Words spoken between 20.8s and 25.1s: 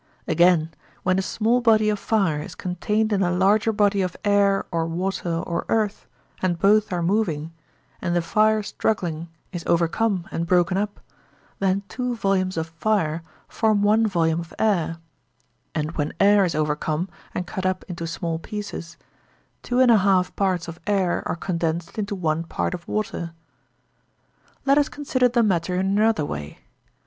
air are condensed into one part of water. Let us